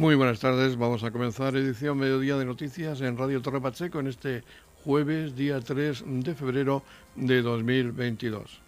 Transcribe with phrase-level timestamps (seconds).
[0.00, 4.06] Muy buenas tardes, vamos a comenzar edición Mediodía de Noticias en Radio Torre Pacheco en
[4.06, 4.42] este
[4.82, 6.82] jueves, día 3 de febrero
[7.16, 8.62] de 2022.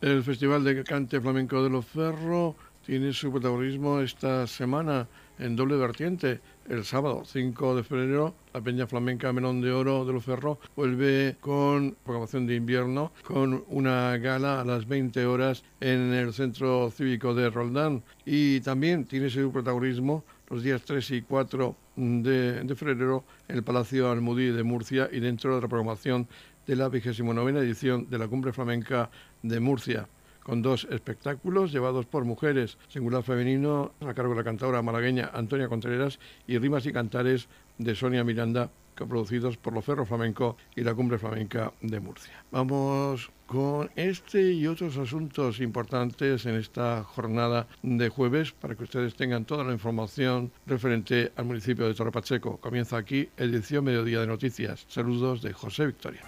[0.00, 5.06] El Festival de Cante Flamenco de los Ferro tiene su protagonismo esta semana
[5.38, 6.40] en doble vertiente.
[6.68, 11.36] El sábado 5 de febrero, la Peña Flamenca Melón de Oro de los Ferro vuelve
[11.40, 17.34] con programación de invierno, con una gala a las 20 horas en el Centro Cívico
[17.34, 18.02] de Roldán.
[18.24, 23.62] Y también tiene su protagonismo los días 3 y 4 de, de febrero en el
[23.62, 26.26] Palacio Almudí de Murcia y dentro de la programación
[26.66, 29.10] de la 29 edición de la Cumbre Flamenca
[29.42, 30.08] de Murcia
[30.44, 35.68] con dos espectáculos llevados por mujeres, singular femenino a cargo de la cantadora malagueña Antonia
[35.68, 37.48] Contreras y rimas y cantares
[37.78, 42.44] de Sonia Miranda, coproducidos por los Ferro Flamenco y la Cumbre Flamenca de Murcia.
[42.52, 49.16] Vamos con este y otros asuntos importantes en esta jornada de jueves para que ustedes
[49.16, 52.58] tengan toda la información referente al municipio de Torre Pacheco.
[52.58, 54.84] Comienza aquí edición Mediodía de Noticias.
[54.88, 56.22] Saludos de José Victoria.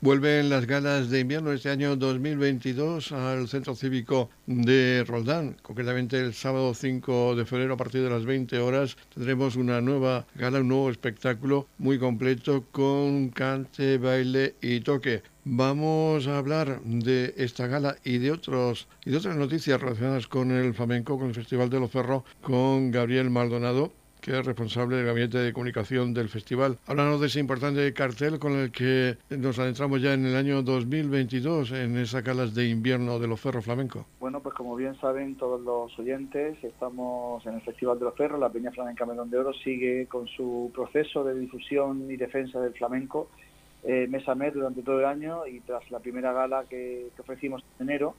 [0.00, 5.56] Vuelven las galas de invierno este año 2022 al Centro Cívico de Roldán.
[5.60, 10.24] Concretamente el sábado 5 de febrero a partir de las 20 horas tendremos una nueva
[10.36, 15.24] gala, un nuevo espectáculo muy completo con cante, baile y toque.
[15.42, 20.52] Vamos a hablar de esta gala y de otros y de otras noticias relacionadas con
[20.52, 25.06] el flamenco, con el Festival de los Ferros, con Gabriel Maldonado, que es responsable del
[25.06, 26.78] Gabinete de Comunicación del Festival.
[26.86, 31.72] Háblanos de ese importante cartel con el que nos adentramos ya en el año 2022
[31.72, 34.06] en esas calas de invierno de los Ferros Flamenco.
[34.20, 38.40] Bueno, pues como bien saben todos los oyentes, estamos en el Festival de los Ferros,
[38.40, 42.74] la Peña Flamenca Melón de Oro sigue con su proceso de difusión y defensa del
[42.74, 43.28] flamenco
[43.84, 47.62] eh, mes a mes durante todo el año y tras la primera gala que, ofrecimos
[47.78, 48.14] en enero,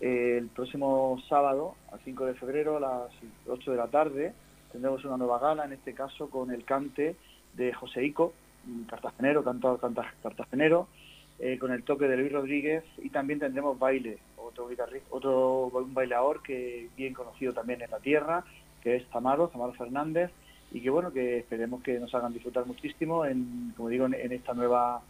[0.00, 3.10] eh, el próximo sábado, al 5 de febrero, a las
[3.46, 4.32] 8 de la tarde,
[4.72, 7.16] tendremos una nueva gala, en este caso con el cante
[7.54, 8.32] de José Ico,
[8.88, 9.80] cartagenero, cantador
[10.22, 10.88] cartagenero,
[11.38, 15.94] eh, con el toque de Luis Rodríguez y también tendremos baile, otro guitarrista, otro un
[15.94, 18.44] bailador que bien conocido también en la tierra,
[18.82, 20.30] que es Zamaro, Zamaro Fernández,
[20.72, 24.54] y que bueno, que esperemos que nos hagan disfrutar muchísimo en, como digo, en, esta
[24.54, 25.02] nueva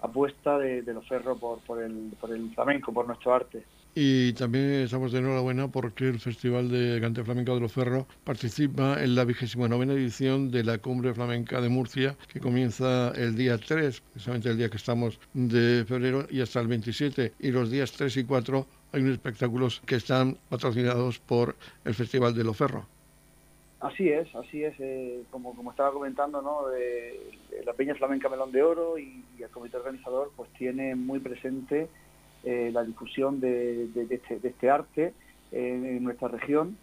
[0.00, 3.64] apuesta de, los ferros por, por, el, por el flamenco, por nuestro arte.
[4.00, 9.02] Y también estamos de enhorabuena porque el Festival de Cante Flamenco de los Ferros participa
[9.02, 13.58] en la vigésima novena edición de la Cumbre Flamenca de Murcia, que comienza el día
[13.58, 17.32] 3, precisamente el día que estamos de febrero, y hasta el 27.
[17.40, 22.36] Y los días 3 y 4 hay unos espectáculos que están patrocinados por el Festival
[22.36, 22.84] de los Ferros.
[23.80, 26.68] Así es, así es, eh, como, como estaba comentando, ¿no?
[26.68, 27.18] De,
[27.66, 31.88] la Peña Flamenca Melón de Oro y, y el comité organizador pues tiene muy presente
[32.44, 35.12] eh, la difusión de, este, este, arte
[35.52, 36.76] en nuestra región.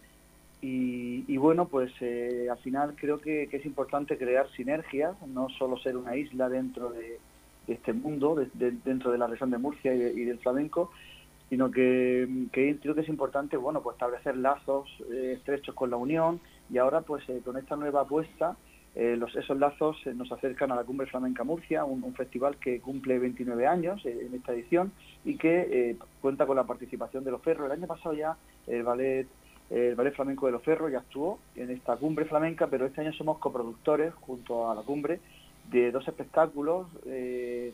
[0.62, 5.96] Y, bueno, pues eh, al final creo que, es importante crear sinergias, no solo ser
[5.96, 7.18] una isla dentro de,
[7.68, 10.90] este mundo, dentro de la región de Murcia y, del flamenco,
[11.48, 16.40] sino que, creo que es importante bueno pues establecer lazos eh, estrechos con la Unión
[16.70, 18.56] y ahora pues con esta nueva apuesta
[18.98, 22.80] eh, los, esos lazos eh, nos acercan a la Cumbre Flamenca Murcia, un, festival que
[22.80, 24.90] cumple 29 años eh, en esta edición
[25.22, 27.66] y que cuenta con la participación de los Ferros.
[27.66, 29.26] El año pasado ya el ballet,
[29.68, 33.12] el ballet flamenco de los Ferros ya actuó en esta Cumbre Flamenca, pero este año
[33.12, 35.20] somos coproductores junto a la Cumbre
[35.70, 37.72] de dos espectáculos em,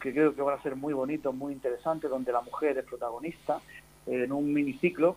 [0.00, 3.60] que creo que van a ser muy bonitos, muy interesantes, donde la mujer es protagonista
[4.08, 5.16] en un miniciclo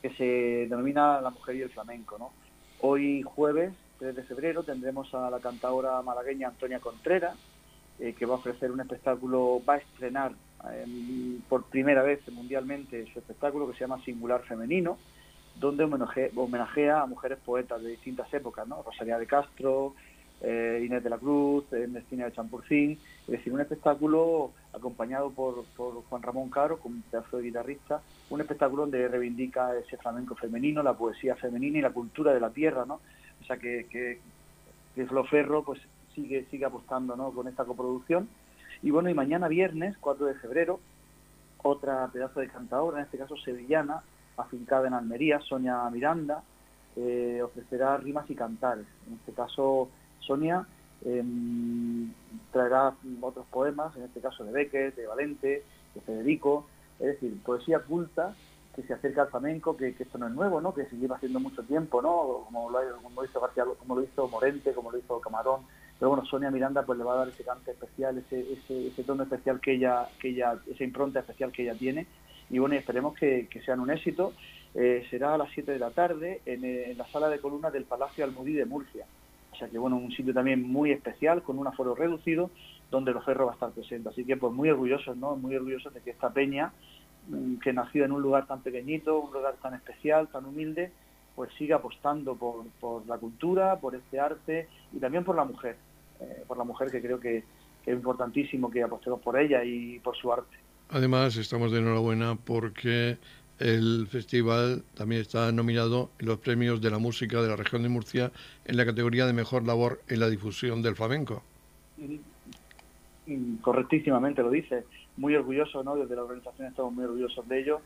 [0.00, 0.24] que se
[0.68, 2.32] denomina La mujer y el flamenco.
[2.80, 3.72] Hoy jueves
[4.02, 7.36] de febrero tendremos a la cantadora malagueña Antonia Contreras,
[8.00, 10.32] eh, que va a ofrecer un espectáculo, va a estrenar
[10.74, 14.98] em, por primera vez mundialmente su espectáculo que se llama Singular Femenino,
[15.54, 18.82] donde homenajea, a mujeres poetas de distintas épocas, ¿no?
[18.82, 19.94] Rosalía de Castro,
[20.40, 26.22] eh, Inés de la Cruz, Ernestina de Champurcín, es decir, un espectáculo acompañado por, Juan
[26.22, 28.00] Ramón Caro, con un pedazo de guitarrista,
[28.30, 32.50] un espectáculo donde reivindica ese flamenco femenino, la poesía femenina y la cultura de la
[32.50, 33.00] tierra, ¿no?
[33.42, 34.20] O sea que, que,
[34.94, 35.80] que Ferro pues
[36.14, 37.32] sigue, sigue apostando ¿no?
[37.32, 38.28] con esta coproducción.
[38.82, 40.80] Y bueno, y mañana viernes, 4 de febrero,
[41.62, 44.02] otra pedazo de cantadora, en este caso sevillana,
[44.36, 46.42] afincada en Almería, Sonia Miranda,
[46.96, 48.86] eh, ofrecerá rimas y cantares.
[49.06, 49.88] En este caso,
[50.20, 50.66] Sonia
[51.04, 52.12] em,
[52.52, 55.64] traerá otros poemas, en este caso de Becker, de Valente,
[55.94, 56.66] de Federico,
[56.98, 58.34] es decir, poesía culta
[58.74, 60.72] que se acerca al flamenco, que, esto no es nuevo, ¿no?
[60.72, 62.44] que se lleva haciendo mucho tiempo, ¿no?
[62.46, 65.62] como, lo, hizo García, como lo hizo Morente, como lo hizo Camarón,
[65.98, 69.24] pero bueno, Sonia Miranda pues le va a dar ese cante especial, ese, ese, tono
[69.24, 72.06] especial que ella, que ella, esa impronta especial que ella tiene,
[72.50, 74.34] y bueno, esperemos que, sean un éxito.
[74.74, 77.84] Eh, será a las 7 de la tarde en, en, la sala de columnas del
[77.84, 79.06] Palacio Almudí de Murcia.
[79.52, 82.50] O sea que bueno, un sitio también muy especial, con un aforo reducido,
[82.90, 84.08] donde los ferros va a estar presente.
[84.08, 85.36] Así que pues muy orgullosos, ¿no?
[85.36, 86.72] Muy orgullosos de que esta peña,
[87.62, 90.92] que nació en un lugar tan pequeñito, un lugar tan especial, tan humilde,
[91.34, 95.76] pues siga apostando por, por la cultura, por este arte y también por la mujer,
[96.20, 97.44] eh, por la mujer que creo que,
[97.84, 100.56] es importantísimo que apostemos por ella y por su arte.
[100.90, 103.18] Además, estamos de enhorabuena porque
[103.58, 107.88] el festival también está nominado en los premios de la música de la región de
[107.88, 108.30] Murcia
[108.64, 111.42] en la categoría de mejor labor en la difusión del flamenco.
[113.62, 114.84] Correctísimamente lo dice.
[115.16, 115.96] Muy orgulloso, ¿no?
[115.96, 117.80] Desde la organización estamos muy orgullosos de ello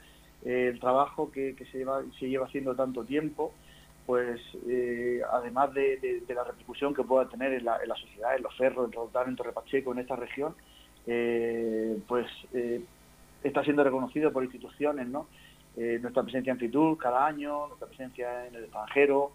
[0.44, 3.52] el trabajo que, se, lleva, se lleva haciendo tanto tiempo,
[4.04, 8.86] pues eh, además de, la repercusión que pueda tener en la, sociedad, en los ferros,
[8.86, 10.54] en Roldán, en Torre Pacheco, en esta región,
[11.06, 12.80] eh, pues eh,
[13.42, 15.26] está siendo reconocido por instituciones, ¿no?
[16.00, 19.32] nuestra presencia en Fitur cada año, nuestra presencia en el extranjero,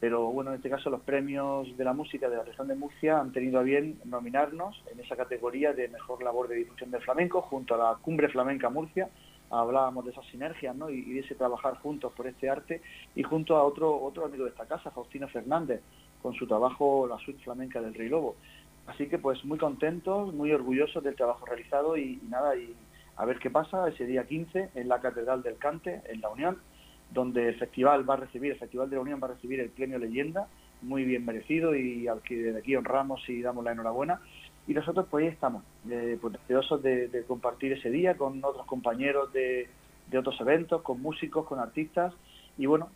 [0.00, 3.18] pero bueno, en este caso los premios de la música de la región de Murcia
[3.18, 7.42] han tenido a bien nominarnos en esa categoría de mejor labor de difusión del flamenco
[7.42, 9.08] junto a la Cumbre Flamenca Murcia,
[9.50, 10.90] hablábamos de esas sinergias ¿no?
[10.90, 12.80] y, de ese trabajar juntos por este arte
[13.14, 15.80] y junto a otro otro amigo de esta casa, Faustino Fernández,
[16.22, 18.36] con su trabajo La Suite Flamenca del Rey Lobo.
[18.86, 22.74] Así que pues muy contentos, muy orgullosos del trabajo realizado y, nada, y
[23.16, 26.58] a ver qué pasa ese día 15 en la Catedral del Cante, en La Unión,
[27.10, 29.70] donde el festival va a recibir, el Festival de la Unión va a recibir el
[29.70, 30.48] premio Leyenda,
[30.82, 34.20] muy bien merecido y al que desde aquí honramos y damos la enhorabuena.
[34.66, 39.32] Y nosotros pues ahí estamos, eh, pues, deseosos de, compartir ese día con otros compañeros
[39.32, 39.68] de,
[40.16, 42.14] otros eventos, con músicos, con artistas.
[42.58, 42.90] Y bueno,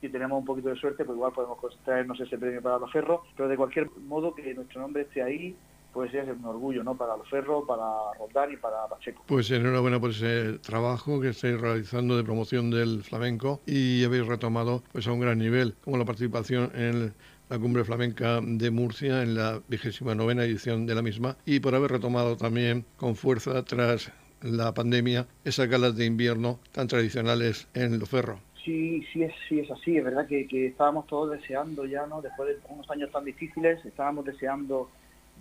[0.00, 3.20] si tenemos un poquito de suerte pues igual podemos traernos ese premio para los ferros,
[3.36, 5.56] pero de cualquier modo que nuestro nombre esté ahí
[5.94, 6.96] pues es un orgullo ¿no?
[6.96, 7.84] para los ferros, para
[8.18, 9.22] Roldán y para Pacheco.
[9.26, 14.82] Pues enhorabuena por ese trabajo que estáis realizando de promoción del flamenco y habéis retomado
[14.92, 17.12] pues a un gran nivel, como la participación en el
[17.50, 21.74] la Cumbre Flamenca de Murcia en la vigésima novena edición de la misma y por
[21.74, 27.98] haber retomado también con fuerza tras la pandemia esas galas de invierno tan tradicionales en
[27.98, 28.40] Los Ferro.
[28.64, 32.22] Sí, sí es, sí es así, es verdad que, estábamos todos deseando ya, ¿no?
[32.22, 34.88] Después de unos años tan difíciles, estábamos deseando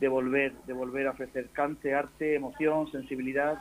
[0.04, 3.58] de volver, de volver a ofrecer cante, arte, emoción, sensibilidad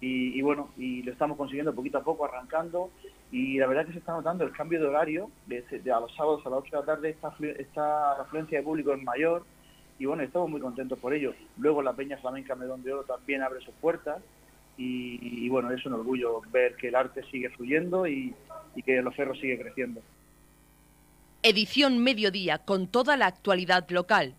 [0.00, 2.90] y, y bueno, y lo estamos consiguiendo poquito a poco, arrancando
[3.30, 5.62] y la verdad que se está notando el cambio de horario, de,
[5.92, 9.02] a los sábados a las 8 de la tarde esta, esta afluencia de público es
[9.04, 9.44] mayor
[10.00, 11.32] y bueno, estamos muy contentos por ello.
[11.56, 14.20] Luego la Peña Flamenca Medón de Oro también abre sus puertas
[14.76, 18.34] y, bueno, es un orgullo ver que el arte sigue fluyendo y,
[18.74, 20.02] y que los ferros sigue creciendo.
[21.44, 24.34] Edición Mediodía con toda la actualidad local.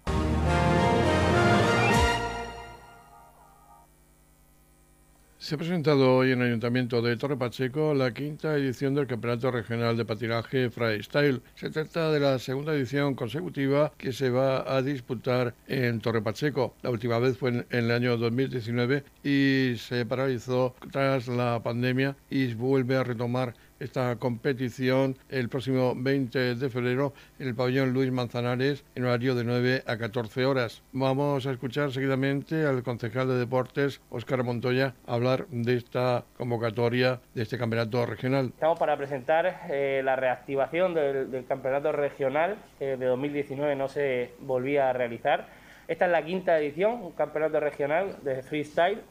[5.47, 9.49] Se ha presentado hoy en el Ayuntamiento de Torre Pacheco la quinta edición del Campeonato
[9.49, 11.41] Regional de Patinaje Freestyle.
[11.55, 16.75] Se trata de la segunda edición consecutiva que se va a disputar en Torre Pacheco.
[16.81, 22.53] La última vez fue en, el año 2019 y se paralizó tras la pandemia y
[22.53, 28.83] vuelve a retomar esta competición el próximo 20 de febrero en el pabellón Luis Manzanares
[28.95, 30.81] en horario de 9 a 14 horas.
[30.91, 37.43] Vamos a escuchar seguidamente al concejal de deportes, Óscar Montoya, hablar de esta convocatoria de
[37.43, 38.47] este campeonato regional.
[38.47, 44.89] Estamos para presentar eh, la reactivación del, campeonato regional que de 2019 no se volvía
[44.89, 45.47] a realizar.
[45.87, 49.01] Esta es la quinta edición, un campeonato regional de freestyle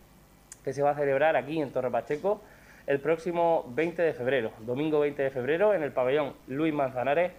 [0.65, 2.43] que se va a celebrar aquí en Torre Pacheco
[2.87, 7.33] el próximo 20 de febrero, domingo 20 de febrero, en el pabellón Luis Manzanares,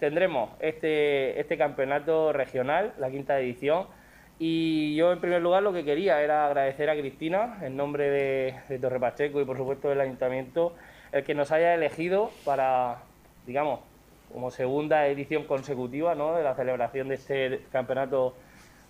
[0.00, 3.86] tendremos este, este campeonato regional, la quinta edición.
[4.40, 8.78] Y yo, en primer lugar, lo que quería era agradecer a Cristina, en nombre de,
[8.78, 10.74] Torre Pacheco y, por supuesto, del Ayuntamiento,
[11.12, 13.02] el que nos haya elegido para,
[13.46, 13.80] digamos,
[14.32, 16.34] como segunda edición consecutiva ¿no?
[16.34, 18.34] de la celebración de este campeonato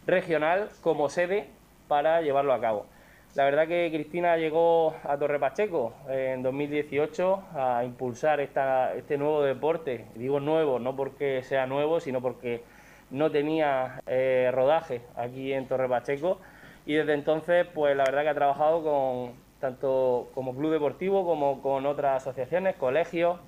[0.06, 1.46] regional como sede
[1.86, 2.86] para llevarlo a cabo.
[3.34, 10.06] La verdad que Cristina llegó a Torre Pacheco en 2018 a impulsar este nuevo deporte.
[10.14, 12.62] Digo nuevo, no porque sea nuevo, sino porque
[13.10, 16.38] no tenía eh, rodaje aquí en Torre Pacheco.
[16.86, 21.60] Y desde entonces, pues la verdad que ha trabajado con tanto como club deportivo como
[21.60, 23.38] con otras asociaciones, colegios,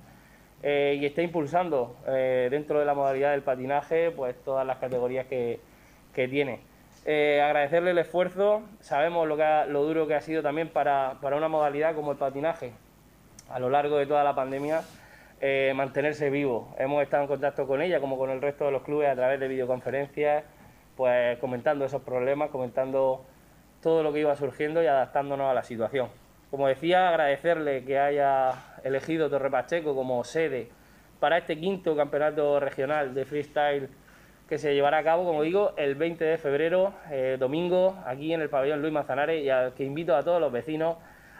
[0.61, 5.25] eh, y está impulsando eh, dentro de la modalidad del patinaje pues todas las categorías
[5.25, 5.59] que
[6.13, 6.70] tiene.
[7.03, 11.47] Eh, agradecerle el esfuerzo, sabemos lo, que lo duro que ha sido también para, una
[11.47, 12.73] modalidad como el patinaje
[13.49, 14.81] a lo largo de toda la pandemia,
[15.41, 16.73] eh, mantenerse vivo.
[16.77, 19.39] Hemos estado en contacto con ella, como con el resto de los clubes, a través
[19.39, 20.43] de videoconferencias,
[20.95, 23.25] pues comentando esos problemas, comentando
[23.81, 26.09] todo lo que iba surgiendo y adaptándonos a la situación.
[26.51, 28.53] Como decía, agradecerle que haya
[28.83, 30.69] elegido Torre Pacheco como sede
[31.19, 33.89] para este quinto campeonato regional de freestyle
[34.51, 38.41] que se llevará a cabo, como digo, el 20 de febrero, eh, domingo, aquí en
[38.41, 40.97] el pabellón Luis Manzanares, y al que invito a todos los vecinos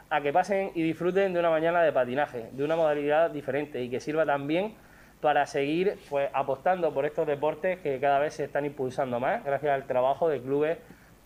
[0.09, 3.89] a que pasen y disfruten de una mañana de patinaje, de una modalidad diferente y
[3.89, 4.75] que sirva también
[5.19, 9.73] para seguir pues, apostando por estos deportes que cada vez se están impulsando más, gracias
[9.73, 10.77] al trabajo de clubes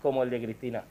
[0.01, 0.85] como el de Cristina.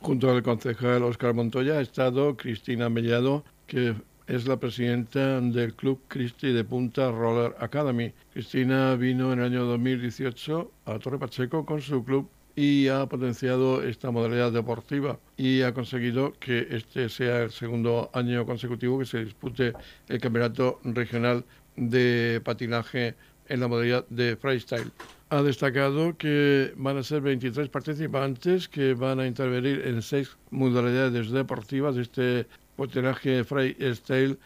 [0.00, 3.94] Junto al concejal Oscar Montoya ha estado Cristina Mellado, que
[4.26, 8.12] es la presidenta del Club Cristi de Punta Roller Academy.
[8.32, 13.82] Cristina vino en el año 2018 a Torre Pacheco con su club y ha potenciado
[13.82, 19.24] esta modalidad deportiva y ha conseguido que este sea el segundo año consecutivo que se
[19.24, 19.72] dispute
[20.08, 21.44] el campeonato regional
[21.76, 23.14] de patinaje
[23.48, 24.92] en la modalidad de freestyle
[25.30, 31.30] ha destacado que van a ser 23 participantes que van a intervenir en seis modalidades
[31.30, 32.46] deportivas de este
[32.80, 34.38] patinaje freestyle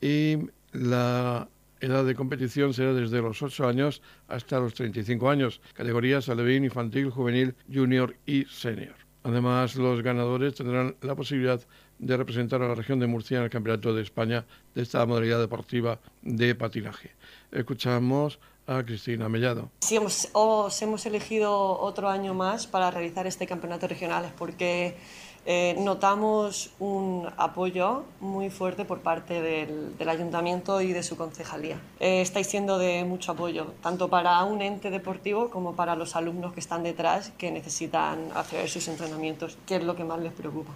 [0.00, 0.38] y
[0.72, 1.48] la
[1.80, 7.10] edad de competición será desde los 8 años hasta los 35 años, categorías alevín, infantil,
[7.10, 8.94] juvenil, junior y senior.
[9.24, 11.60] Además, los ganadores tendrán la posibilidad
[11.98, 14.44] de representar a la región de Murcia en el Campeonato de España
[14.74, 17.12] de esta modalidad deportiva de patinaje.
[17.52, 19.70] Escuchamos a Cristina Mellado.
[19.80, 24.96] Sí, os hemos elegido otro año más para realizar este campeonato regional porque
[25.44, 31.80] eh, notamos un apoyo muy fuerte por parte del, del ayuntamiento y de su concejalía.
[31.98, 36.52] Eh, estáis siendo de mucho apoyo, tanto para un ente deportivo como para los alumnos
[36.52, 40.72] que están detrás que necesitan hacer sus entrenamientos, que es lo que más les preocupa.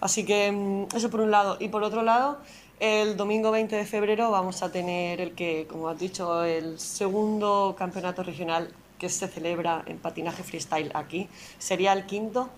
[0.00, 1.58] Así que mm, eso por un lado.
[1.60, 2.38] Y por otro lado,
[2.80, 7.74] el domingo 20 de febrero vamos a tener el que, como has dicho, el segundo
[7.76, 11.28] campeonato regional que se celebra en patinaje freestyle aquí.
[11.58, 12.48] Sería el quinto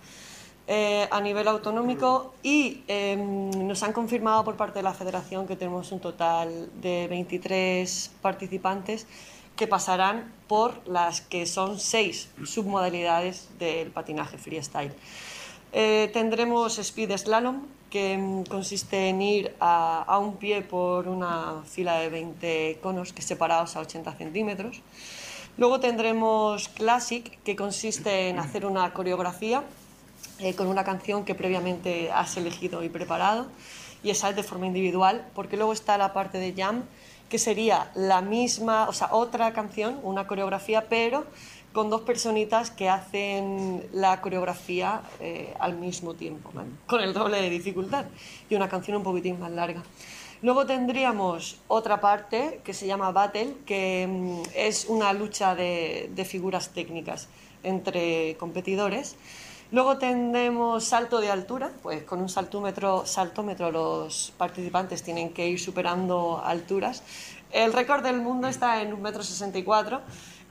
[0.67, 5.55] eh, a nivel autonómico y em, nos han confirmado por parte de la federación que
[5.55, 9.05] tenemos un total de 23 participantes
[9.55, 14.93] que pasarán por las que son seis submodalidades del patinaje freestyle.
[15.73, 21.99] Eh, tendremos speed slalom, que mm, consiste en ir a, un pie por una fila
[21.99, 24.81] de 20 conos que separados a 80 centímetros.
[25.57, 29.63] Luego tendremos Classic, que consiste en hacer una coreografía
[30.39, 33.47] eh, con una canción que previamente has elegido y preparado,
[34.03, 36.83] y esa es de forma individual, porque luego está la parte de Jam,
[37.29, 41.25] que sería la misma, o sea, otra canción, una coreografía, pero
[41.73, 46.51] con dos personitas que hacen la coreografía eh, al mismo tiempo,
[46.85, 48.05] con el doble de dificultad
[48.49, 49.81] y una canción un poquitín más larga.
[50.43, 56.25] Luego tendríamos otra parte que se llama Battle, que mm, es una lucha de, de,
[56.25, 57.29] figuras técnicas
[57.63, 59.15] entre competidores.
[59.73, 65.59] Luego tendremos salto de altura, pues con un saltómetro, saltómetro los participantes tienen que ir
[65.59, 67.01] superando alturas.
[67.51, 69.99] El récord del mundo está en 1,64 m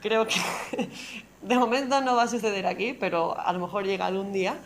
[0.01, 0.35] creo que
[1.41, 4.57] de momento no va a suceder aquí, pero a lo mejor llega algún día.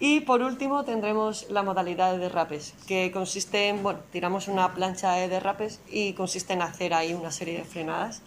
[0.00, 5.12] Y por último tendremos la modalidad de derrapes, que consiste en, bueno, tiramos una plancha
[5.12, 8.22] de derrapes y consiste en hacer ahí una serie de frenadas.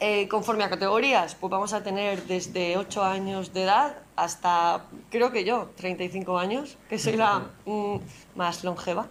[0.00, 5.30] Eh, conforme a categorías, pues vamos a tener desde 8 años de edad hasta, creo
[5.30, 7.96] que yo, 35 años, que soy la mm,
[8.34, 9.08] más longeva.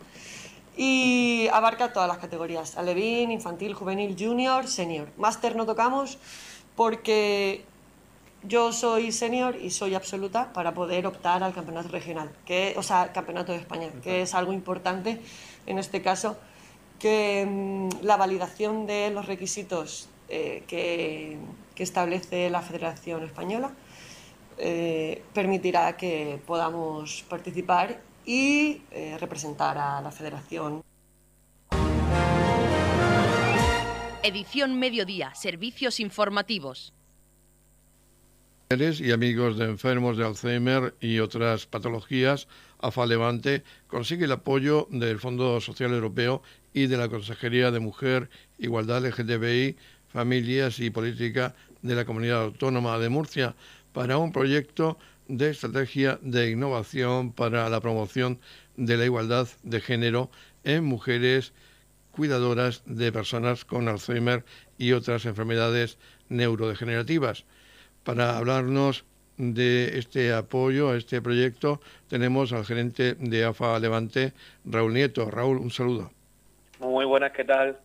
[0.75, 5.09] Y abarca todas las categorías, alevín, infantil, juvenil, junior, senior.
[5.17, 6.17] Máster no tocamos
[6.75, 7.63] porque
[8.41, 13.11] yo soy senior y soy absoluta para poder optar al campeonato regional, que, o sea,
[13.13, 15.21] campeonato de España, que es algo importante
[15.67, 16.37] en este caso,
[16.97, 21.37] que mm, la validación de los requisitos eh, que,
[21.75, 23.73] que, establece la Federación Española
[24.61, 30.83] eh, permitirá que podamos participar y eh, representar a la federación.
[34.21, 36.93] Edición Mediodía, servicios informativos.
[38.71, 45.19] Y amigos de enfermos de Alzheimer y otras patologías, AFA Levante consigue el apoyo del
[45.19, 46.43] Fondo Social Europeo
[46.73, 49.77] y de la Consejería de Mujer, Igualdad LGTBI,
[50.09, 53.55] Familias y Política de la Comunidad Autónoma de Murcia
[53.93, 54.97] para un proyecto
[55.27, 58.39] de estrategia de innovación para la promoción
[58.77, 60.29] de la igualdad de género
[60.63, 61.53] en mujeres
[62.11, 64.43] cuidadoras de personas con Alzheimer
[64.77, 65.97] y otras enfermedades
[66.29, 67.45] neurodegenerativas.
[68.03, 69.05] Para hablarnos
[69.37, 74.33] de este apoyo a este proyecto tenemos al gerente de AFA Levante,
[74.65, 75.29] Raúl Nieto.
[75.29, 76.11] Raúl, un saludo.
[76.79, 77.77] Muy buenas, ¿qué tal?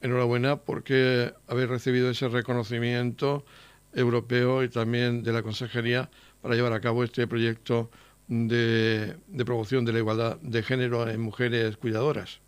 [0.00, 3.44] Enhorabuena porque habéis recibido ese reconocimiento
[3.92, 7.90] europeo y también de la Consejería para llevar a cabo este proyecto
[8.28, 12.40] de, promoción de la igualdad de género en mujeres cuidadoras.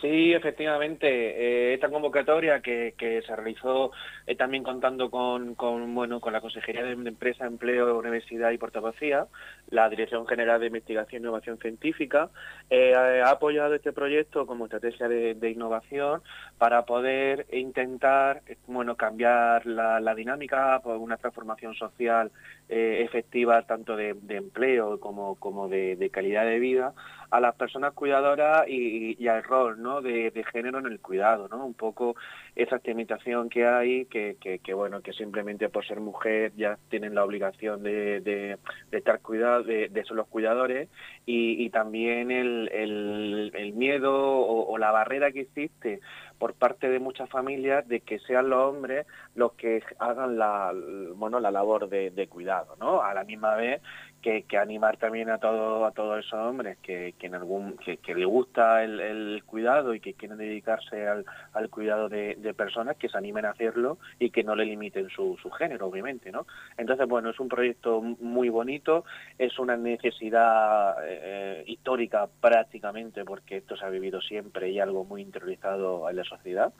[0.00, 1.06] Sí, efectivamente.
[1.08, 3.92] Eh, esta convocatoria que, se realizó
[4.26, 5.54] eh, también contando con,
[5.94, 9.26] bueno con la Consejería de Empresa, Empleo, Universidad y Portavocía,
[9.68, 12.30] la Dirección General de Investigación e Innovación Científica,
[12.70, 16.22] eh, ha apoyado este proyecto como estrategia de, innovación
[16.56, 22.30] para poder intentar bueno cambiar la, dinámica por una transformación social
[22.72, 26.94] efectiva tanto de, empleo como, como de calidad de vida
[27.32, 30.02] a las personas cuidadoras y, al rol ¿no?
[30.02, 31.64] de, género en el cuidado, ¿no?
[31.64, 32.14] Un poco
[32.54, 37.24] esa limitación que hay, que, que, bueno, que simplemente por ser mujer ya tienen la
[37.24, 38.58] obligación de,
[38.90, 40.90] estar cuidado, de, ser los cuidadores,
[41.24, 46.00] y, también el, el, miedo o, la barrera que existe
[46.42, 49.06] por parte de muchas familias de que sean los hombres
[49.36, 50.74] los que hagan la
[51.14, 53.00] bueno la labor de, de cuidado, ¿no?
[53.00, 53.80] A la misma vez
[54.22, 58.14] que, animar también a todos a todos esos hombres que, que en algún que, que
[58.14, 63.18] le gusta el, cuidado y que quieren dedicarse al, al cuidado de, personas que se
[63.18, 67.30] animen a hacerlo y que no le limiten su, su género obviamente no entonces bueno
[67.30, 69.04] es un proyecto muy bonito
[69.38, 75.22] es una necesidad eh, histórica prácticamente porque esto se ha vivido siempre y algo muy
[75.22, 76.72] interiorizado en la sociedad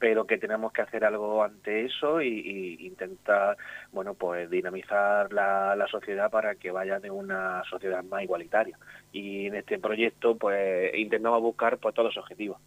[0.00, 3.56] pero que tenemos que hacer algo ante eso y, intentar
[3.92, 8.78] bueno pues dinamizar la, la, sociedad para que vaya de una sociedad más igualitaria
[9.12, 12.58] y en este proyecto pues intentamos buscar pues todos los objetivos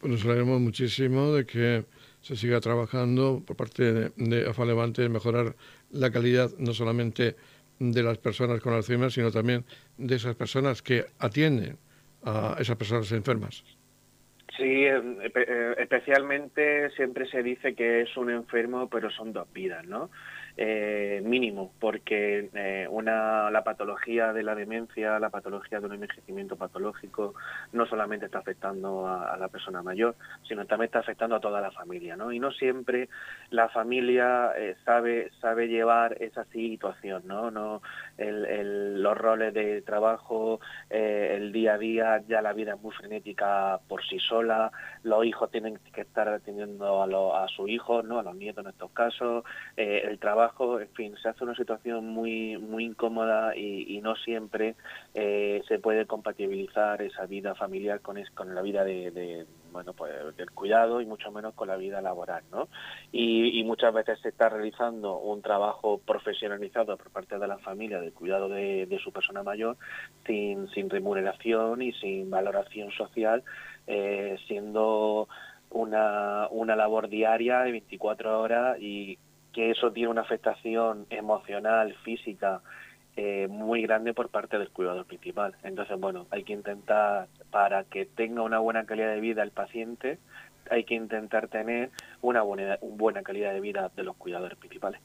[0.00, 1.84] pues nos alegramos muchísimo de que
[2.20, 5.56] se siga trabajando por parte de, de AFA Levante en mejorar
[5.90, 7.36] la calidad no solamente
[7.78, 9.64] de las personas con Alzheimer, sino también
[9.96, 11.78] de esas personas que atienden
[12.24, 13.64] a esas personas enfermas.
[14.56, 20.10] Sí, eh, especialmente siempre se dice que es un enfermo, pero son dos vidas, ¿no?
[20.60, 26.56] Eh, mínimo, porque eh, una, la patología de la demencia, la patología de un envejecimiento
[26.56, 27.34] patológico,
[27.72, 30.16] no solamente está afectando a, la persona mayor,
[30.48, 32.32] sino también está afectando a toda la familia, ¿no?
[32.32, 33.08] Y no siempre
[33.50, 37.52] la familia eh, sabe sabe llevar esa situación, ¿no?
[37.52, 37.80] no
[38.16, 40.58] el, los roles de trabajo,
[40.90, 44.72] el día a día, ya la vida es muy frenética por sí sola,
[45.04, 48.18] los hijos tienen que estar atendiendo a, a sus hijos, ¿no?
[48.18, 49.44] A los nietos en estos casos,
[49.76, 50.47] el trabajo
[50.80, 54.76] en fin, se hace una situación muy muy incómoda y, no siempre
[55.14, 60.50] eh, se puede compatibilizar esa vida familiar con, con la vida de, bueno pues del
[60.52, 62.68] cuidado y mucho menos con la vida laboral, ¿no?
[63.12, 68.14] Y, muchas veces se está realizando un trabajo profesionalizado por parte de la familia del
[68.14, 69.76] cuidado de, su persona mayor
[70.26, 73.44] sin, sin remuneración y sin valoración social,
[73.86, 75.28] eh, siendo
[75.70, 79.18] una, una labor diaria de 24 horas y
[79.52, 82.60] que eso tiene una afectación emocional, física,
[83.16, 85.54] eh, muy grande por parte del cuidador principal.
[85.64, 90.18] Entonces, bueno, hay que intentar, para que tenga una buena calidad de vida el paciente,
[90.70, 95.00] hay que intentar tener una buena, buena calidad de vida de los cuidadores principales.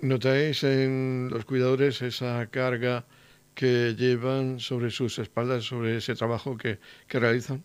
[0.00, 3.04] ¿Notáis en los cuidadores esa carga
[3.54, 7.64] que llevan sobre sus espaldas, sobre ese trabajo que realizan?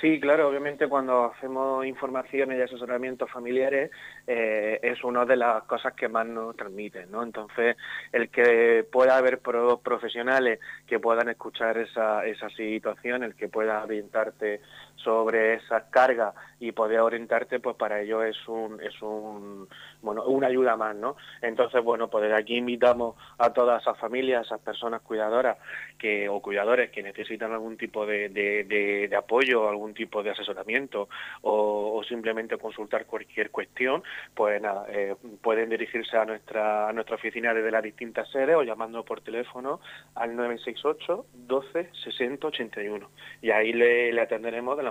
[0.00, 3.90] Sí, claro, obviamente cuando hacemos informaciones y asesoramientos familiares
[4.26, 7.22] eh, es una de las cosas que más nos transmiten, ¿no?
[7.22, 7.76] Entonces,
[8.10, 14.60] el que pueda haber profesionales que puedan escuchar esa, esa situación, el que pueda orientarte
[14.96, 19.68] sobre esas cargas y poder orientarte, pues para ello es un, es un,
[20.00, 21.16] bueno, una ayuda más, ¿no?
[21.42, 25.58] Entonces, bueno, pues aquí invitamos a todas esas familias, esas personas cuidadoras
[25.98, 31.08] que, o cuidadores que necesitan algún tipo de, de, de, apoyo, algún tipo de asesoramiento
[31.42, 34.02] o, simplemente consultar cualquier cuestión,
[34.34, 38.62] pues nada, eh, pueden dirigirse a nuestra, a nuestra oficina desde las distintas sedes o
[38.62, 39.80] llamando por teléfono
[40.14, 43.10] al 968 12 60 81
[43.42, 44.90] y ahí le, le atenderemos de la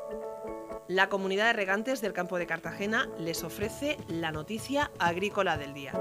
[0.93, 5.93] La comunidad de regantes del campo de Cartagena les ofrece la noticia agrícola del día.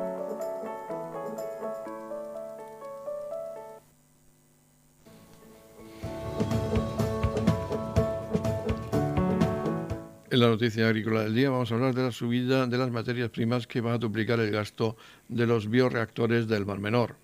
[10.29, 13.31] En la noticia agrícola del día vamos a hablar de la subida de las materias
[13.31, 14.97] primas que va a duplicar el gasto
[15.29, 17.15] de los bioreactores del Mar Menor.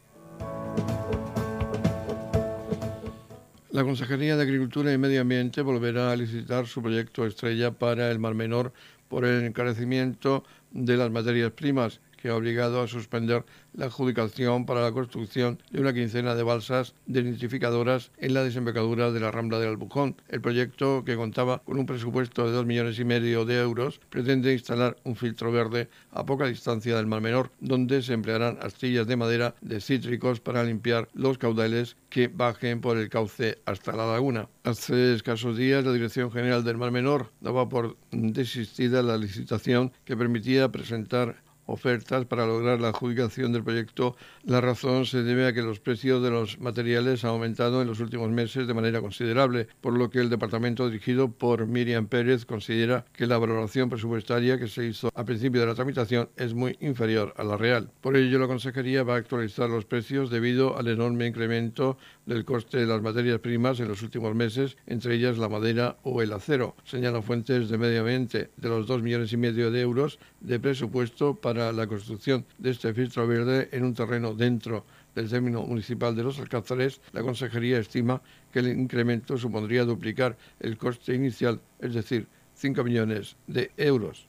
[3.77, 8.19] La Consejería de Agricultura y Medio Ambiente volverá a licitar su proyecto estrella para el
[8.19, 8.73] Mar Menor
[9.07, 14.83] por el encarecimiento de las materias primas que ha obligado a suspender la adjudicación para
[14.83, 19.69] la construcción de una quincena de balsas identificadoras en la desembocadura de la Rambla del
[19.69, 20.17] Albujón.
[20.29, 24.53] El proyecto, que contaba con un presupuesto de dos millones y medio de euros, pretende
[24.53, 29.15] instalar un filtro verde a poca distancia del Mar Menor, donde se emplearán astillas de
[29.15, 34.49] madera de cítricos para limpiar los caudales que bajen por el cauce hasta la laguna.
[34.65, 40.17] Hace escasos días, la Dirección General del Mar Menor daba por desistida la licitación que
[40.17, 44.17] permitía presentar ofertas para lograr la adjudicación del proyecto.
[44.45, 48.01] La razón se debe a que los precios de los materiales han aumentado en los
[48.01, 53.05] últimos meses de manera considerable, por lo que el departamento dirigido por Miriam Pérez considera
[53.13, 57.35] que la valoración presupuestaria que se hizo a principio de la tramitación es muy inferior
[57.37, 57.91] a la real.
[58.01, 62.79] Por ello, la Consejería va a actualizar los precios debido al enorme incremento del coste
[62.79, 66.75] de las materias primas en los últimos meses, entre ellas la madera o el acero.
[66.85, 71.35] Señalan fuentes de medio ambiente de los dos millones y medio de euros de presupuesto
[71.35, 76.23] para la construcción de este filtro verde en un terreno dentro del término municipal de
[76.23, 78.21] los Alcázares, la Consejería estima
[78.53, 84.29] que el incremento supondría duplicar el coste inicial, es decir, 5 millones de euros.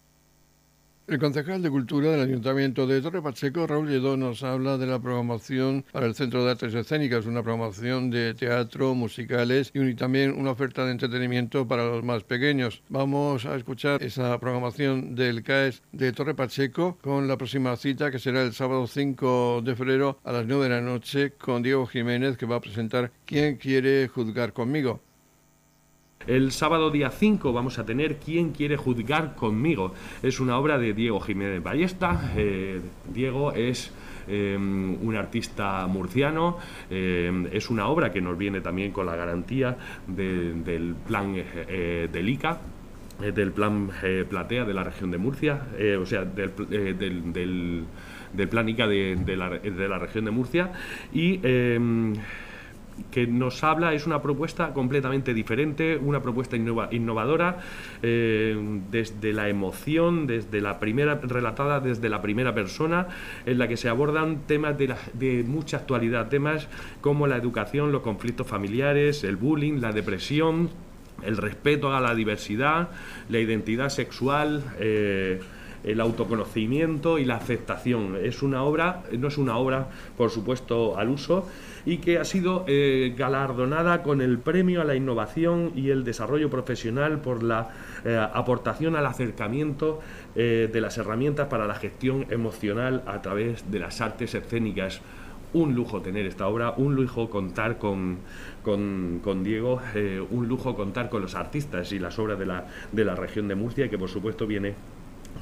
[1.11, 4.97] El concejal de Cultura del Ayuntamiento de Torre Pacheco, Raúl Lledó, nos habla de la
[4.97, 10.51] programación para el Centro de Artes Escénicas, una programación de teatro, musicales y también una
[10.51, 12.81] oferta de entretenimiento para los más pequeños.
[12.87, 18.17] Vamos a escuchar esa programación del CAES de Torre Pacheco con la próxima cita que
[18.17, 22.37] será el sábado 5 de febrero a las 9 de la noche con Diego Jiménez
[22.37, 25.01] que va a presentar ¿Quién quiere juzgar conmigo?
[26.27, 29.93] El sábado día 5 vamos a tener ¿Quién quiere juzgar conmigo?
[30.21, 32.33] Es una obra de Diego Jiménez Ballesta.
[32.35, 32.79] Eh,
[33.11, 33.91] Diego es
[34.27, 36.57] em, un artista murciano.
[36.89, 42.29] Em, es una obra que nos viene también con la garantía del plan eh, del
[42.29, 42.59] ICA
[43.23, 43.89] eh, del plan
[44.29, 45.61] Platea de la región de Murcia,
[45.99, 46.49] o sea, del,
[48.49, 50.71] plan ICA de, la, de, la, región de Murcia.
[51.13, 52.13] Y em,
[53.11, 57.59] que nos habla es una propuesta completamente diferente, una propuesta innovadora,
[58.01, 58.57] eh,
[58.91, 63.07] desde la emoción, desde la primera, relatada desde la primera persona,
[63.45, 66.67] en la que se abordan temas de, de mucha actualidad, temas
[67.01, 70.69] como la educación, los conflictos familiares, el bullying, la depresión,
[71.23, 72.89] el respeto a la diversidad,
[73.29, 74.63] la identidad sexual.
[74.79, 75.39] Eh,
[75.83, 78.17] el autoconocimiento y la aceptación.
[78.21, 81.47] Es una obra, no es una obra, por supuesto, al uso,
[81.85, 86.49] y que ha sido eh, galardonada con el premio a la innovación y el desarrollo
[86.49, 87.69] profesional por la
[88.05, 89.99] eh, aportación al acercamiento
[90.35, 95.01] eh, de las herramientas para la gestión emocional a través de las artes escénicas
[95.53, 98.19] un lujo tener esta obra, un lujo contar con,
[98.63, 99.81] con, Diego,
[100.29, 103.55] un lujo contar con los artistas y las obras de la, de la región de
[103.55, 104.75] Murcia, que por supuesto viene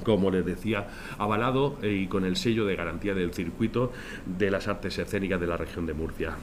[0.04, 3.92] como les decía, avalado eh, y con el sello de garantía del circuito
[4.26, 6.36] de las artes escénicas de la región de Murcia.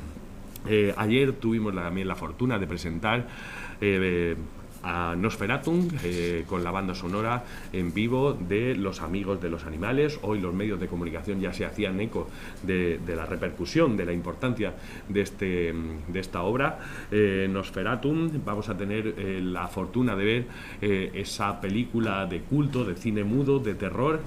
[0.68, 3.26] Eh, ayer tuvimos también la fortuna de presentar
[3.80, 4.36] eh,
[4.86, 10.20] a Nosferatum eh, con la banda sonora en vivo de Los Amigos de los Animales.
[10.22, 12.28] Hoy los medios de comunicación ya se hacían eco
[12.62, 14.74] de, la repercusión, de la importancia
[15.08, 15.74] de, este,
[16.06, 16.78] de esta obra.
[17.10, 20.46] Eh, Nosferatum, vamos a tener eh, la fortuna de ver
[20.80, 24.20] esa película de culto, de cine mudo, de terror,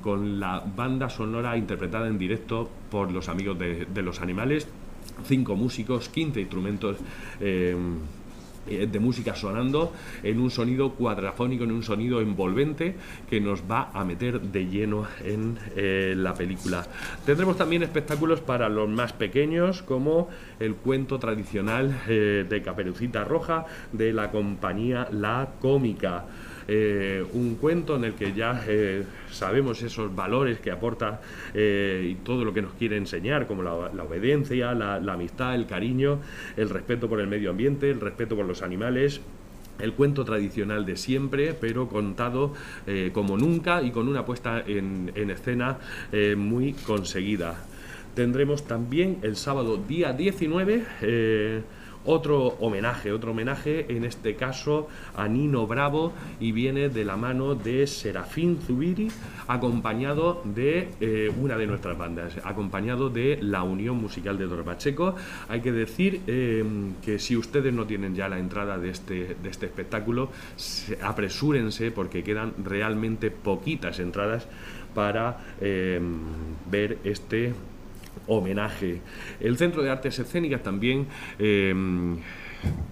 [0.00, 4.66] con la banda sonora interpretada en directo por los Amigos de, los Animales.
[5.24, 6.96] Cinco músicos, 15 instrumentos
[7.40, 7.76] eh,
[8.66, 12.94] de música sonando en un sonido cuadrafónico, en un sonido envolvente
[13.28, 16.86] que nos va a meter de lleno en eh, la película.
[17.26, 20.28] Tendremos también espectáculos para los más pequeños como
[20.60, 26.24] el cuento tradicional eh, de Caperucita Roja de la compañía La Cómica.
[26.68, 31.20] Eh, un cuento en el que ya eh, sabemos esos valores que aporta
[31.54, 36.20] eh, y todo lo que nos quiere enseñar, como la, obediencia, la, amistad, el cariño,
[36.56, 39.20] el respeto por el medio ambiente, el respeto por los animales
[39.78, 42.52] el cuento tradicional de siempre, pero contado
[43.12, 45.78] como nunca y con una puesta en, escena
[46.36, 47.56] muy conseguida.
[48.14, 50.84] Tendremos también el sábado día 19
[52.04, 57.54] otro homenaje, otro homenaje en este caso a Nino Bravo y viene de la mano
[57.54, 59.08] de Serafín Zubiri
[59.46, 65.14] acompañado de eh, una de nuestras bandas, acompañado de la Unión Musical de Torpacheco.
[65.48, 66.64] Hay que decir eh,
[67.04, 70.30] que si ustedes no tienen ya la entrada de este, de este espectáculo,
[71.02, 74.46] apresúrense porque quedan realmente poquitas entradas
[74.94, 76.00] para eh,
[76.70, 77.54] ver este
[78.26, 79.00] homenaje.
[79.40, 81.06] El Centro de Artes Escénicas también
[81.38, 81.74] eh,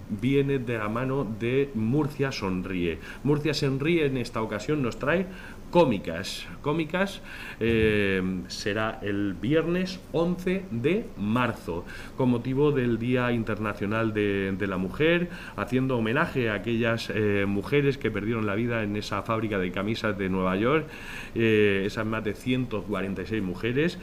[0.09, 2.99] viene de la mano de Murcia Sonríe.
[3.23, 5.27] Murcia Sonríe en esta ocasión nos trae
[5.71, 6.45] cómicas.
[6.61, 7.21] Cómicas
[7.59, 11.85] eh, será el viernes 11 de marzo,
[12.17, 18.11] con motivo del Día Internacional de, la Mujer, haciendo homenaje a aquellas eh, mujeres que
[18.11, 20.85] perdieron la vida en esa fábrica de camisas de Nueva York,
[21.33, 23.97] eh, esas más de 146 mujeres,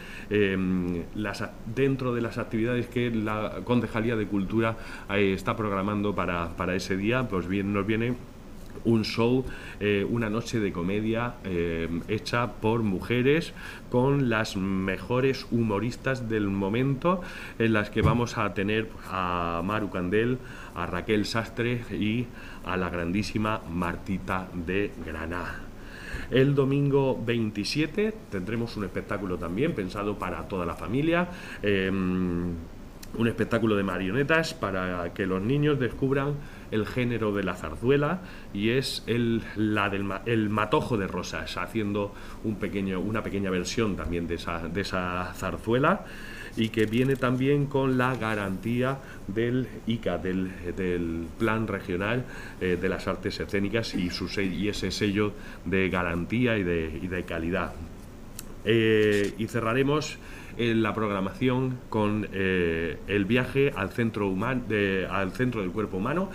[1.15, 4.77] las, dentro de las actividades que la Concejalía de Cultura
[5.11, 8.17] está programando para, para ese día, pues bien, nos viene
[8.85, 9.45] un show,
[9.81, 13.53] eh, una noche de comedia eh, hecha por mujeres
[13.91, 17.21] con las mejores humoristas del momento,
[17.59, 20.39] en las que vamos a tener a Maru Candel,
[20.75, 22.27] a Raquel Sastre y
[22.65, 25.69] a la grandísima Martita de Granada.
[26.31, 31.29] El domingo 27 tendremos un espectáculo también pensado para toda la familia.
[31.63, 32.55] Em,
[33.17, 36.35] un espectáculo de marionetas para que los niños descubran
[36.71, 38.21] el género de la zarzuela
[38.53, 43.97] y es el, la del el matojo de rosas, haciendo un pequeño, una pequeña versión
[43.97, 46.05] también de esa, de esa zarzuela
[46.57, 52.25] y que viene también con la garantía del ICA, del, Plan Regional
[52.61, 55.33] eh, de las Artes Escénicas y, su, y ese sello
[55.65, 57.73] de garantía y de, y de calidad.
[58.71, 60.19] Eh, y cerraremos
[60.59, 64.35] la programación con eh, el viaje al centro,
[65.11, 66.29] al centro del cuerpo humano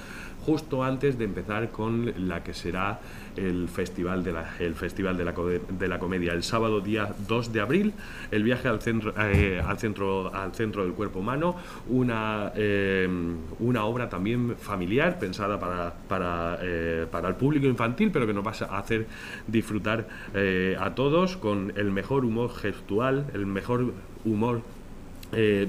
[0.45, 2.99] justo antes de empezar con la que será
[3.35, 6.33] el Festival de la, el festival de la, de la Comedia.
[6.33, 7.93] El sábado día 2 de abril,
[8.29, 11.55] el viaje al centro, eh, al centro, al centro del cuerpo humano,
[11.87, 13.07] una, eh,
[13.59, 18.45] una obra también familiar pensada para, para, eh, para, el público infantil, pero que nos
[18.45, 19.07] va a hacer
[19.47, 20.05] disfrutar
[20.79, 23.93] a todos con el mejor humor gestual, el mejor
[24.25, 24.61] humor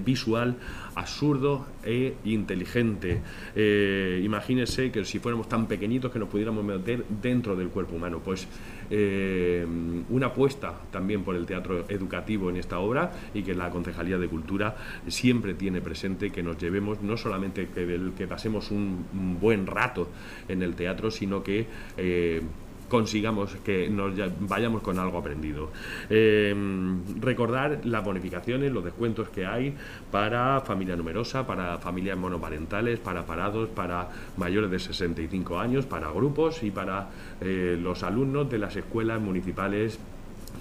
[0.04, 0.56] visual
[0.94, 3.20] absurdo e inteligente.
[3.54, 8.20] Eh, imagínese que si fuéramos tan pequeñitos que nos pudiéramos meter dentro del cuerpo humano.
[8.24, 8.46] Pues
[8.90, 9.66] eh,
[10.08, 14.28] una apuesta también por el teatro educativo en esta obra y que la Concejalía de
[14.28, 14.76] Cultura
[15.08, 19.04] siempre tiene presente que nos llevemos no solamente que, que pasemos un,
[19.40, 20.08] buen rato
[20.48, 22.42] en el teatro, sino que eh,
[22.88, 25.70] consigamos que nos vayamos con algo aprendido.
[26.10, 29.74] Em, recordar las bonificaciones, los descuentos que hay
[30.10, 36.62] para familia numerosa, para familias monoparentales, para parados, para mayores de 65 años, para grupos
[36.62, 37.08] y para
[37.40, 39.98] eh, los alumnos de las escuelas municipales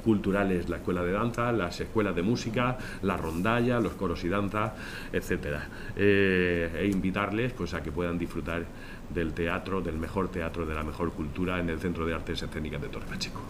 [0.03, 4.73] culturales, la escuela de danza, las escuelas de música, la rondalla, los coros y danza,
[5.11, 8.63] etcétera, eh, e invitarles pues a que puedan disfrutar
[9.09, 12.81] del teatro, del mejor teatro, de la mejor cultura en el Centro de Artes Escénicas
[12.81, 13.41] de Torre Pacheco.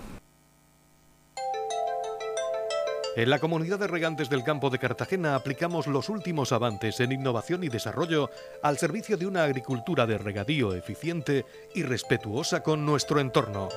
[3.16, 7.64] En la comunidad de regantes del campo de Cartagena aplicamos los últimos avances en innovación
[7.64, 8.32] y desarrollo
[8.64, 13.70] al servicio de una agricultura de regadío eficiente y respetuosa con nuestro entorno.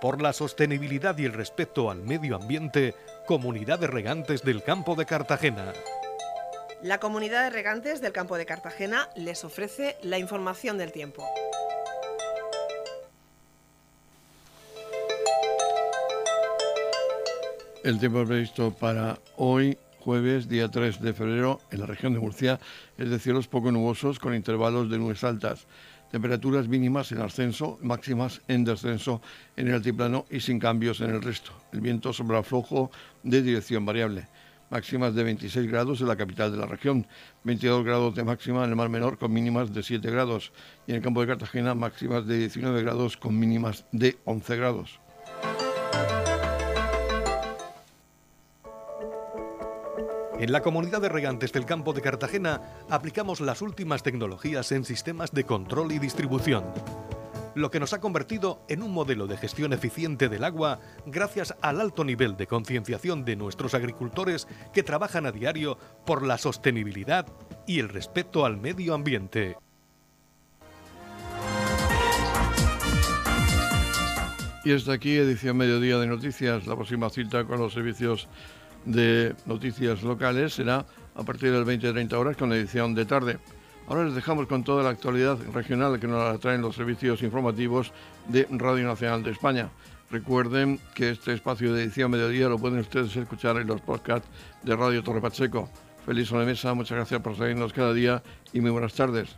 [0.00, 2.94] Por la sostenibilidad y el respeto al medio ambiente,
[3.26, 5.72] Comunidad de Regantes del Campo de Cartagena.
[6.82, 11.26] La comunidad de regantes del campo de Cartagena les ofrece la información del tiempo.
[17.82, 22.60] El tiempo previsto para hoy, jueves, día 3 de febrero, en la región de Murcia,
[22.98, 25.66] es de cielos poco nubosos con intervalos de nubes altas.
[26.14, 29.20] Temperaturas mínimas en ascenso, máximas en descenso
[29.56, 31.50] en el altiplano y sin cambios en el resto.
[31.72, 32.92] El viento sobre flojo
[33.24, 34.28] de dirección variable
[34.70, 37.04] máximas de 26 grados en la capital de la región,
[37.42, 40.52] 22 grados de máxima en el Mar Menor con mínimas de 7 grados
[40.86, 45.00] y en el campo de Cartagena máximas de 19 grados con mínimas de 11 grados.
[50.38, 55.30] En la comunidad de regantes del campo de Cartagena aplicamos las últimas tecnologías en sistemas
[55.30, 56.64] de control y distribución,
[57.54, 61.80] lo que nos ha convertido en un modelo de gestión eficiente del agua gracias al
[61.80, 67.26] alto nivel de concienciación de nuestros agricultores que trabajan a diario por la sostenibilidad
[67.64, 69.56] y el respeto al medio ambiente.
[74.64, 78.28] Y hasta aquí edición Mediodía de Noticias, la próxima cita con los servicios
[78.84, 83.38] de noticias locales será a partir del 20-30 horas con la edición de tarde.
[83.86, 87.92] Ahora les dejamos con toda la actualidad regional que nos traen los servicios informativos
[88.28, 89.68] de Radio Nacional de España.
[90.10, 94.28] Recuerden que este espacio de edición mediodía lo pueden ustedes escuchar en los podcasts
[94.62, 95.68] de Radio Torre Pacheco.
[96.06, 99.34] Feliz mesa, muchas gracias por seguirnos cada día y muy buenas tardes.